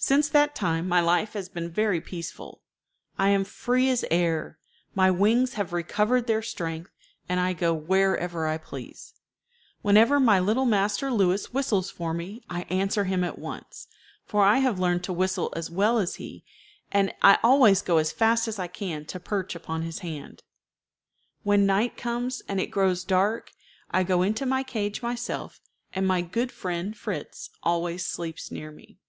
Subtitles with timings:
[0.00, 2.62] Since that time my life has been very peaceful.
[3.18, 4.56] I am free as air,
[4.94, 6.92] my wings have recovered their strength,
[7.28, 9.14] and I go wherever I please.
[9.82, 13.88] Whenever my little master Louis whistles for me I answer him at once,
[14.24, 16.44] for I have learned to whistle as well as he,
[16.92, 20.42] and I always go as fast as I can to perch upon his hand.
[21.44, 23.50] [Illustration: "I GO INTO MY CAGE."] When night comes, and it grows dark,
[23.90, 25.60] I go into my cage myself,
[25.92, 29.00] and my good friend Fritz always sleeps near me.